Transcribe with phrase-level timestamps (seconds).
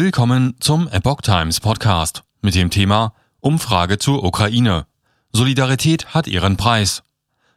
[0.00, 4.86] Willkommen zum Epoch Times Podcast mit dem Thema Umfrage zur Ukraine.
[5.32, 7.02] Solidarität hat ihren Preis.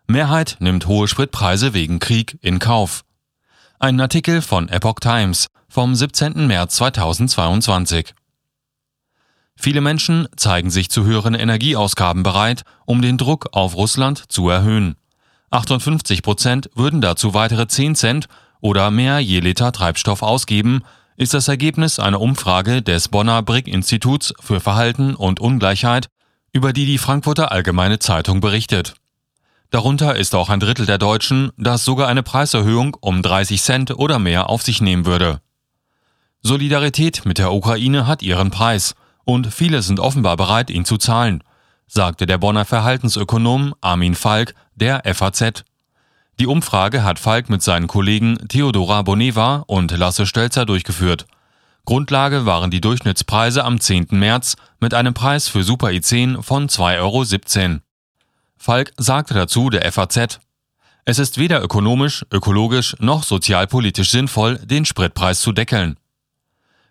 [0.08, 3.04] Mehrheit nimmt hohe Spritpreise wegen Krieg in Kauf.
[3.78, 6.48] Ein Artikel von Epoch Times vom 17.
[6.48, 8.16] März 2022.
[9.56, 14.96] Viele Menschen zeigen sich zu höheren Energieausgaben bereit, um den Druck auf Russland zu erhöhen.
[15.52, 18.28] 58 Prozent würden dazu weitere 10 Cent
[18.62, 20.82] oder mehr je Liter Treibstoff ausgeben,
[21.22, 26.08] ist das Ergebnis einer Umfrage des Bonner Brick-Instituts für Verhalten und Ungleichheit,
[26.52, 28.96] über die die Frankfurter Allgemeine Zeitung berichtet.
[29.70, 34.18] Darunter ist auch ein Drittel der Deutschen, das sogar eine Preiserhöhung um 30 Cent oder
[34.18, 35.42] mehr auf sich nehmen würde.
[36.42, 41.44] Solidarität mit der Ukraine hat ihren Preis und viele sind offenbar bereit, ihn zu zahlen,
[41.86, 45.66] sagte der Bonner Verhaltensökonom Armin Falk der FAZ.
[46.40, 51.28] Die Umfrage hat Falk mit seinen Kollegen Theodora Boneva und Lasse Stelzer durchgeführt.
[51.86, 54.08] Grundlage waren die Durchschnittspreise am 10.
[54.12, 57.80] März mit einem Preis für Super i10 von 2,17 Euro.
[58.58, 60.40] Falk sagte dazu der FAZ,
[61.04, 65.98] es ist weder ökonomisch, ökologisch noch sozialpolitisch sinnvoll, den Spritpreis zu deckeln.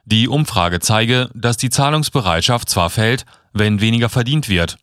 [0.04, 4.78] Die Umfrage zeige, dass die Zahlungsbereitschaft zwar fällt, wenn weniger verdient wird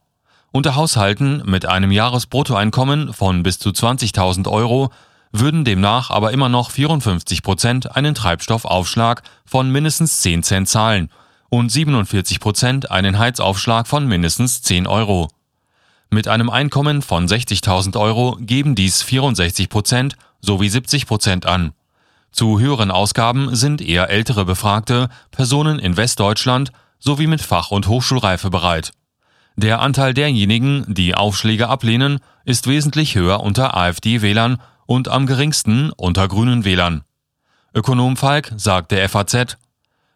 [0.57, 4.89] unter Haushalten mit einem Jahresbruttoeinkommen von bis zu 20.000 Euro
[5.31, 11.11] würden demnach aber immer noch 54 Prozent einen Treibstoffaufschlag von mindestens 10 Cent zahlen
[11.49, 15.29] und 47 Prozent einen Heizaufschlag von mindestens 10 Euro.
[16.09, 21.73] Mit einem Einkommen von 60.000 Euro geben dies 64 Prozent sowie 70 Prozent an.
[22.31, 28.49] Zu höheren Ausgaben sind eher ältere Befragte, Personen in Westdeutschland sowie mit Fach- und Hochschulreife
[28.49, 28.91] bereit.
[29.59, 36.27] Der Anteil derjenigen, die Aufschläge ablehnen, ist wesentlich höher unter AfD-Wählern und am geringsten unter
[36.27, 37.01] grünen Wählern.
[37.73, 39.57] Ökonom Falk sagt der FAZ,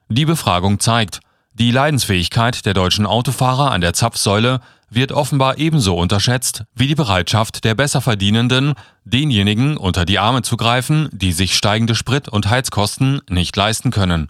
[0.10, 1.22] die Befragung zeigt,
[1.54, 4.62] die Leidensfähigkeit der deutschen Autofahrer an der Zapfsäule
[4.92, 11.10] wird offenbar ebenso unterschätzt wie die Bereitschaft der Besserverdienenden, denjenigen unter die Arme zu greifen,
[11.14, 14.30] die sich steigende Sprit- und Heizkosten nicht leisten können.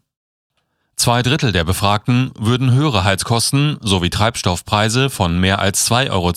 [1.01, 6.31] Zwei Drittel der Befragten würden höhere Heizkosten sowie Treibstoffpreise von mehr als 2,20 Euro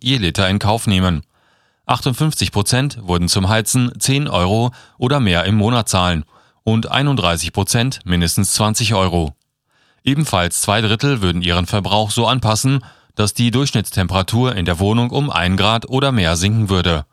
[0.00, 1.22] je Liter in Kauf nehmen.
[1.86, 6.24] 58 Prozent würden zum Heizen 10 Euro oder mehr im Monat zahlen
[6.64, 9.36] und 31 Prozent mindestens 20 Euro.
[10.02, 12.82] Ebenfalls zwei Drittel würden ihren Verbrauch so anpassen,
[13.14, 17.06] dass die Durchschnittstemperatur in der Wohnung um 1 Grad oder mehr sinken würde.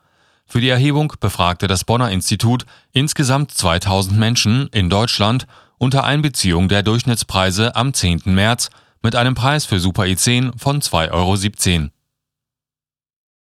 [0.47, 5.45] Für die Erhebung befragte das Bonner Institut insgesamt 2000 Menschen in Deutschland
[5.77, 8.21] unter Einbeziehung der Durchschnittspreise am 10.
[8.25, 8.69] März
[9.01, 11.89] mit einem Preis für Super E10 von 2,17 Euro.